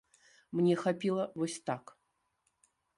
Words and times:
Мне 0.59 0.73
хапіла 0.85 1.23
вось 1.39 1.61
так. 1.71 1.97